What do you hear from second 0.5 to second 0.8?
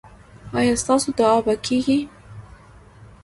ایا